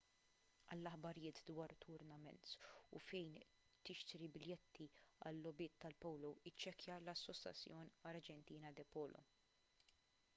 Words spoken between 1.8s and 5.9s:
tournaments u fejn tixtri biljetti għal-logħbiet